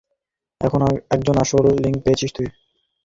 এখন, 0.61 0.81
একজন 1.11 1.35
আসল 1.37 1.65
লিংক 1.83 1.97
পেয়েছিস 2.03 2.31
তুই। 2.35 2.47